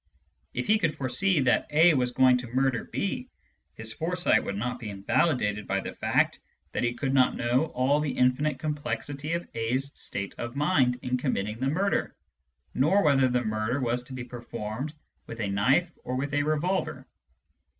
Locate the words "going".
2.09-2.37